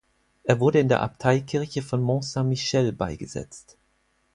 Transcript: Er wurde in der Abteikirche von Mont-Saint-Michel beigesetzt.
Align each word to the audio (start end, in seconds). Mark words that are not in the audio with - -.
Er 0.41 0.59
wurde 0.59 0.79
in 0.79 0.87
der 0.89 1.01
Abteikirche 1.03 1.83
von 1.83 2.01
Mont-Saint-Michel 2.01 2.91
beigesetzt. 2.91 3.77